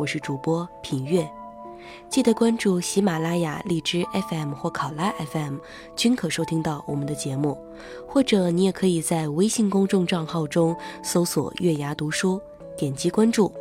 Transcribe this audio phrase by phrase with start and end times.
[0.00, 1.30] 我是主播品月。
[2.08, 5.58] 记得关注喜马拉雅、荔枝 FM 或考拉 FM，
[5.94, 7.58] 均可收听到我们的节目。
[8.08, 12.40] 或者你也可以在微信公众账号中搜索“月牙读书”，
[12.78, 13.52] 点击关注，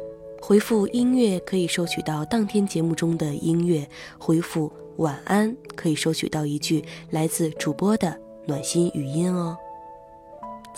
[0.41, 3.83] 回复“音乐”可以收取到当天节目中的音乐；
[4.17, 9.57] 回复“晚安”可以收取到一句来自主播的暖心语音哦。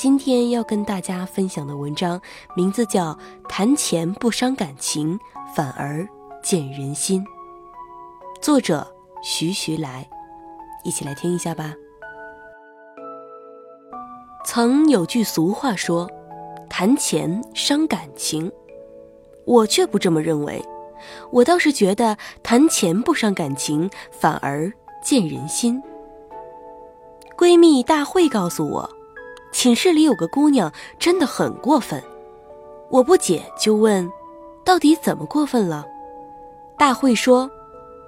[0.01, 2.19] 今天要跟大家分享的文章
[2.55, 3.13] 名字叫
[3.47, 5.19] 《谈钱不伤感情，
[5.55, 6.03] 反而
[6.41, 7.23] 见人心》，
[8.41, 10.09] 作者徐徐来，
[10.83, 11.75] 一起来听一下吧。
[14.43, 16.09] 曾有句俗话说
[16.67, 18.51] ：“谈钱伤感情”，
[19.45, 20.65] 我却不这么认为，
[21.31, 24.73] 我倒是觉得谈钱不伤感情，反而
[25.03, 25.79] 见人心。
[27.37, 29.00] 闺蜜大慧告诉我。
[29.61, 32.01] 寝室里有个姑娘真的很过分，
[32.89, 34.11] 我不解就问
[34.65, 35.85] ：“到底怎么过分了？”
[36.79, 37.47] 大慧说：“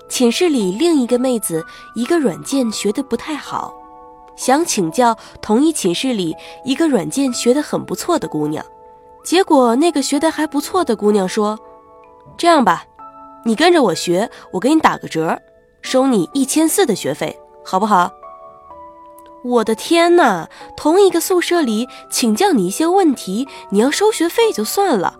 [0.09, 3.71] 寝室里另一个妹子一个软件学得不太好，
[4.35, 8.65] 想请教同一寝室里一个软件学得很不错的姑娘，
[9.23, 11.59] 结果那个学得还不错的姑娘说
[12.35, 12.83] ：‘这样吧，
[13.45, 15.39] 你跟着我学，我给你打个折，
[15.83, 18.11] 收你一千四的学费，好不好？’”
[19.43, 20.49] 我的天哪！
[20.77, 25.19] 同一个宿舍里请教你一些问题，你要收学费就算了，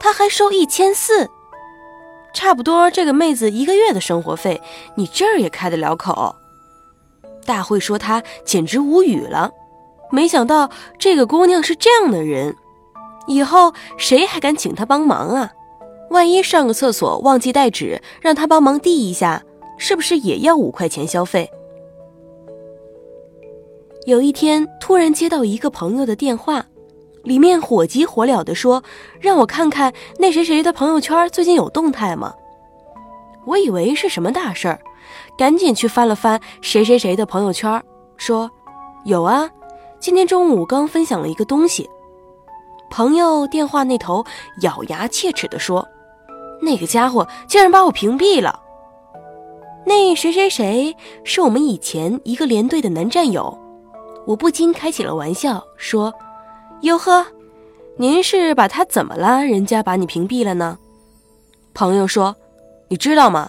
[0.00, 1.28] 他还收一千四，
[2.32, 4.62] 差不多这个妹子一个月的生活费，
[4.94, 6.34] 你这儿也开得了口？
[7.44, 9.50] 大会说他简直无语了，
[10.10, 12.56] 没想到这个姑娘是这样的人，
[13.26, 15.52] 以后谁还敢请她帮忙啊？
[16.10, 19.42] 万一上个厕所忘记带纸，让她帮忙递一下，
[19.76, 21.50] 是不是也要五块钱消费？
[24.08, 26.64] 有一天，突然接到一个朋友的电话，
[27.24, 28.82] 里面火急火燎地说
[29.20, 32.32] ：“让我看看那谁谁的朋友圈最近有动态吗？”
[33.44, 34.80] 我以为是什么大事儿，
[35.36, 37.82] 赶紧去翻了翻谁谁谁的朋友圈，
[38.16, 38.50] 说
[39.04, 39.50] ：“有啊，
[40.00, 41.86] 今天中午刚分享了一个东西。”
[42.88, 44.24] 朋友电话那头
[44.62, 45.86] 咬牙切齿地说
[46.62, 48.58] ：“那个家伙竟然把我屏蔽了。”
[49.84, 53.54] 那谁谁谁是我们以前一个连队的男战友。
[54.28, 56.12] 我不禁开起了玩笑，说
[56.82, 57.26] ：“哟呵，
[57.96, 59.42] 您是把他怎么了？
[59.42, 60.78] 人家把你屏蔽了呢？”
[61.72, 62.36] 朋友说
[62.88, 63.48] ：“你知道吗？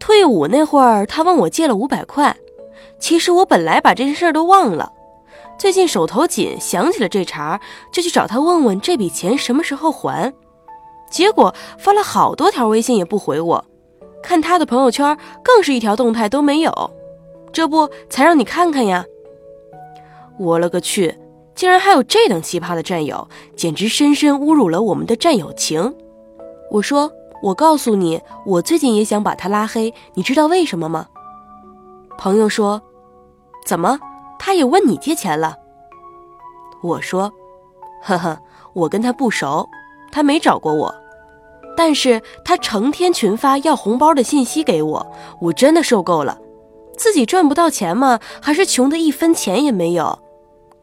[0.00, 2.36] 退伍那会儿，他问我借了五百块。
[2.98, 4.90] 其实我本来把这件事都忘了，
[5.56, 7.60] 最近手头紧，想起了这茬，
[7.92, 10.34] 就去找他问问这笔钱什么时候还。
[11.08, 13.64] 结果发了好多条微信也不回我，
[14.20, 16.90] 看他的朋友圈更是一条动态都没有。
[17.52, 19.04] 这不才让你看看呀。”
[20.38, 21.14] 我勒个去！
[21.54, 23.26] 竟然还有这等奇葩的战友，
[23.56, 25.94] 简直深深侮辱了我们的战友情。
[26.70, 27.10] 我说
[27.42, 31.06] ：“我告诉你，我最近也想把他拉黑，你知道为什么吗？”
[32.18, 32.82] 朋友说
[33.64, 33.98] ：“怎么？
[34.38, 35.56] 他也问你借钱了？”
[36.84, 37.32] 我说
[38.04, 38.38] ：“呵呵，
[38.74, 39.66] 我跟他不熟，
[40.12, 40.94] 他没找过我，
[41.74, 45.06] 但是他成天群发要红包的信息给我，
[45.40, 46.38] 我真的受够了。
[46.98, 48.20] 自己赚不到钱吗？
[48.42, 50.18] 还是穷的一分钱也没有？”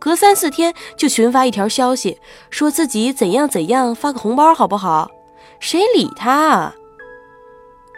[0.03, 2.19] 隔三四天就群发一条消息，
[2.50, 5.09] 说自己怎样怎样，发个红包好不好？
[5.62, 6.75] 谁理他啊？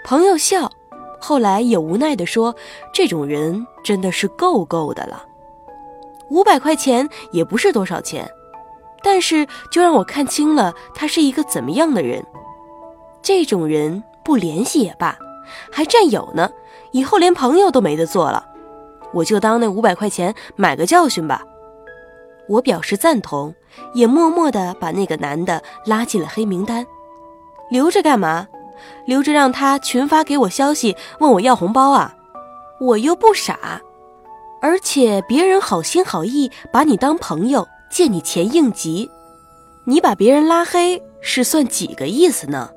[0.04, 0.70] 朋友笑，
[1.20, 2.56] 后来也无奈地说
[2.94, 5.26] ：“这种人真的是够够的了。
[6.30, 8.30] 五百块钱也不是多少钱，
[9.02, 12.24] 但是就让我看清了他是一个怎么样的人。
[13.24, 15.18] 这种人不联系也罢，
[15.72, 16.52] 还占有呢，
[16.92, 18.46] 以后连朋友都没得做了。
[19.12, 21.42] 我就当那五百块钱买个教训吧。”
[22.48, 23.54] 我表示赞同，
[23.94, 26.86] 也默默地把那个男的拉进了黑名单。
[27.70, 28.48] 留着干嘛？
[29.06, 32.16] 留着让他群发给我消息，问我要红包啊？
[32.80, 33.82] 我又不傻，
[34.62, 39.10] 而且别人好心好意把你当朋友，借你钱应急，
[39.86, 42.70] 你把别人拉黑是算几个意思呢？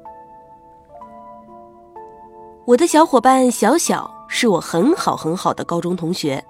[2.64, 6.44] 我的小伙伴小小是我很好很好的高中同学。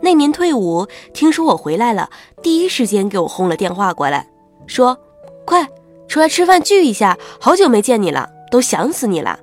[0.00, 2.08] 那年退伍，听说我回来了，
[2.42, 4.28] 第一时间给我轰了电话过来，
[4.66, 4.96] 说
[5.44, 5.68] ：“快
[6.06, 9.40] 出来吃饭聚一下，好久没见你了，都想死你了。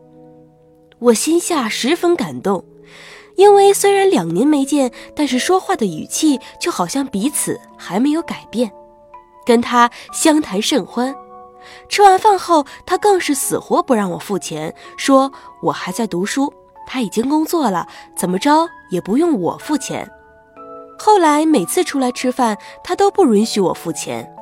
[0.99, 2.63] 我心下十分感动，
[3.35, 8.71] 因为虽然两年没见，但是说话的语气就好像彼此还没有改变。
[9.45, 11.13] 跟他相谈甚欢，
[11.89, 15.31] 吃完饭后，他更是死活不让我付钱，说
[15.61, 16.51] 我还在读书，
[16.87, 20.09] 他已经工作了，怎么着也不用我付钱。
[20.97, 24.33] 后来每次出来吃饭，他都不允许我付钱，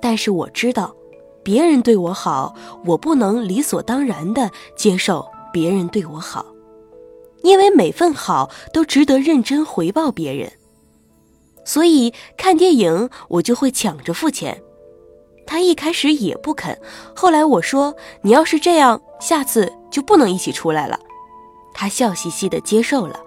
[0.00, 0.94] 但是我知道，
[1.42, 2.54] 别人对我好，
[2.84, 6.44] 我不能理所当然的接受别人对我好，
[7.42, 10.52] 因为每份好都值得认真回报别人。
[11.64, 14.62] 所以看电影我就会抢着付钱，
[15.46, 16.78] 他一开始也不肯，
[17.14, 20.98] 后来我说你要是这样，下次就不能一起出来了，
[21.72, 23.18] 他笑嘻嘻的接受了。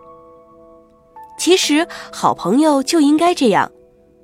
[1.37, 3.71] 其实好朋友就应该这样，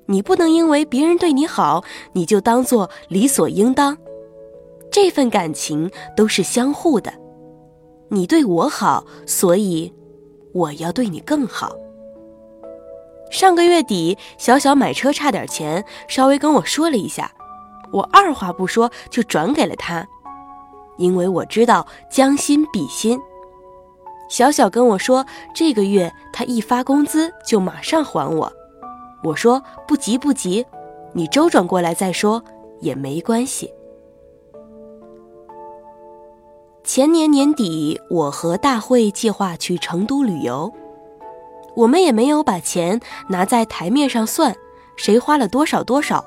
[0.05, 1.83] 你不能因为别人对你好，
[2.13, 3.97] 你就当做理所应当。
[4.91, 7.13] 这份感情都是相互的，
[8.09, 9.93] 你对我好，所以
[10.53, 11.75] 我要对你更好。
[13.29, 17.31] 上个月底，小小买车差点钱，稍微跟我说了一下，
[17.91, 20.07] 我二话不说就转给了他，
[20.97, 23.19] 因为我知道将心比心。
[24.29, 28.53] 小小跟我说，这个月他一发工资就马上还我。
[29.23, 30.65] 我说不急不急，
[31.11, 32.41] 你周转过来再说
[32.79, 33.73] 也没关系。
[36.83, 40.71] 前年年底，我和大会计划去成都旅游，
[41.75, 44.55] 我们也没有把钱拿在台面上算，
[44.95, 46.23] 谁花了多少多少，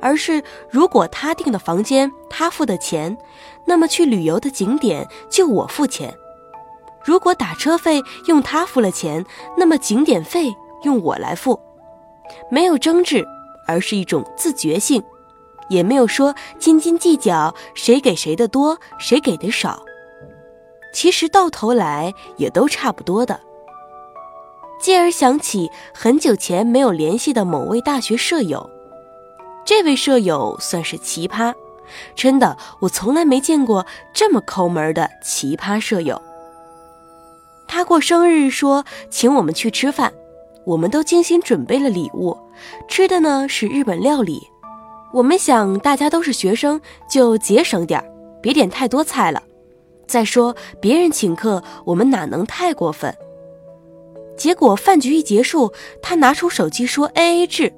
[0.00, 3.16] 而是如果他订的房间他付的钱，
[3.66, 6.14] 那么去旅游的景点就我付钱。
[7.04, 9.24] 如果打车费用他付了钱，
[9.56, 10.54] 那么景点费
[10.84, 11.60] 用我来付，
[12.50, 13.24] 没有争执，
[13.66, 15.02] 而是一种自觉性，
[15.68, 19.82] 也没有说斤斤计较谁给谁的多，谁给的少。
[20.94, 23.38] 其实到头来也都差不多的。
[24.80, 28.70] 继而想起很久前没有联系的某位大学舍友，
[29.64, 31.52] 这位舍友算是奇葩，
[32.14, 36.20] 真的，我从来没见过这么抠门的奇葩舍友。
[37.74, 40.12] 他过生日说请我们去吃饭，
[40.64, 42.38] 我们都精心准备了礼物，
[42.86, 44.40] 吃的呢是日本料理。
[45.12, 46.80] 我们想大家都是学生，
[47.10, 48.00] 就节省点
[48.40, 49.42] 别点太多菜了。
[50.06, 53.12] 再说别人请客，我们哪能太过分？
[54.36, 57.74] 结果饭局一结束，他拿出手机说 A A 制，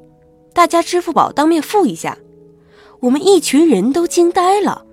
[0.53, 2.19] 大家支付宝当面付一下。
[3.01, 4.85] 我们一群人都惊呆了，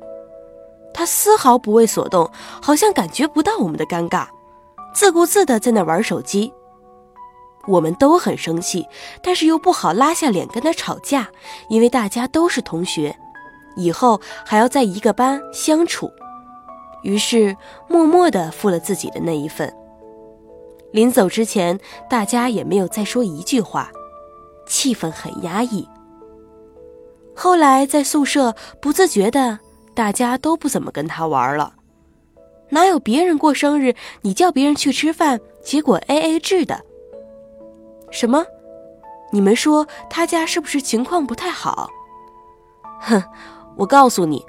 [0.93, 4.27] 他丝毫不为所动，好像感觉不到我们的尴尬。
[4.93, 6.53] 自顾自的在那玩手机，
[7.67, 8.87] 我们都很生气，
[9.21, 11.29] 但是又不好拉下脸跟他吵架，
[11.69, 13.15] 因为大家都是同学，
[13.75, 16.11] 以后还要在一个班相处，
[17.01, 17.55] 于是
[17.89, 19.73] 默默的付了自己的那一份。
[20.91, 23.91] 临走之前，大家也没有再说一句话，
[24.67, 25.89] 气氛很压抑。
[27.35, 29.57] 后来在宿舍不自觉的，
[29.95, 31.73] 大家都不怎么跟他玩了。
[32.73, 33.93] 哪有别人过生日，
[34.23, 36.83] 你叫别人去吃饭，结果 A A 制的？
[38.09, 38.43] 什么？
[39.31, 41.87] 你们说他家是不是情况不太好？
[42.99, 43.23] 哼，
[43.77, 44.43] 我告诉你，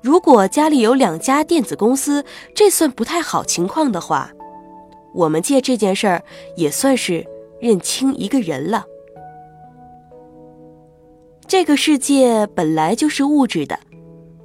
[0.00, 4.32] 如果家里有两家电子公司，这算不太好情况的话，
[5.14, 6.20] 我们借这件事儿
[6.56, 7.24] 也算是
[7.60, 8.84] 认清一个人了。
[11.46, 13.78] 这个世界本来就是物质的，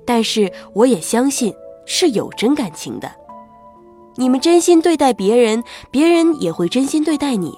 [0.06, 1.52] 但是我也相信。
[1.88, 3.10] 是有真感情的，
[4.16, 7.58] 你们真心对待别人，别人也会真心对待你。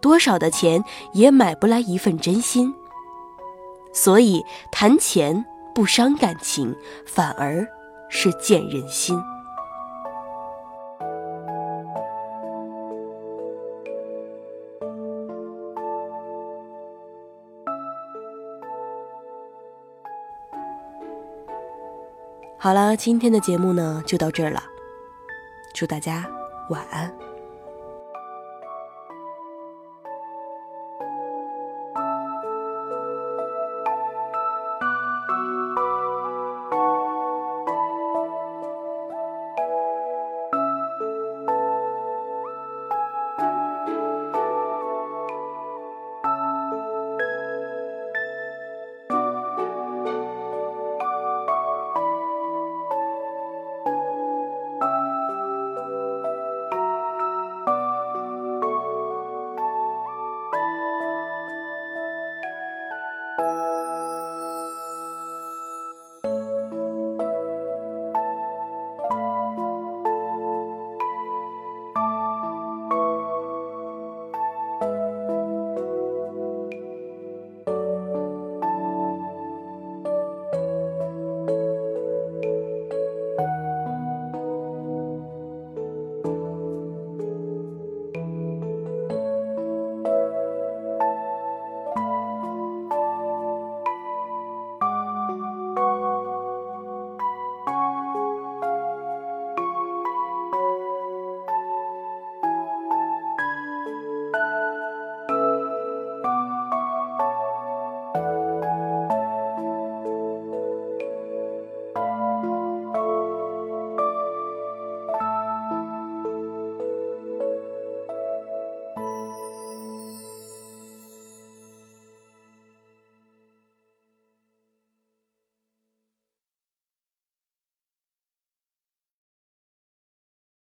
[0.00, 2.72] 多少的钱也买不来一份真心，
[3.92, 5.44] 所以谈钱
[5.74, 7.66] 不伤感情，反而
[8.08, 9.18] 是见人心。
[22.62, 24.62] 好了，今天的节目呢就到这儿了，
[25.72, 26.28] 祝大家
[26.68, 27.10] 晚安。